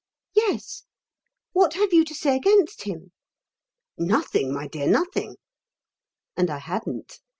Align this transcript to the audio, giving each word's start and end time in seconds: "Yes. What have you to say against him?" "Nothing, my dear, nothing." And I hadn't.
"Yes. 0.33 0.81
What 1.53 1.75
have 1.75 1.93
you 1.93 2.03
to 2.05 2.15
say 2.15 2.35
against 2.35 2.85
him?" 2.85 3.11
"Nothing, 3.99 4.51
my 4.51 4.67
dear, 4.67 4.87
nothing." 4.89 5.35
And 6.35 6.49
I 6.49 6.57
hadn't. 6.57 7.19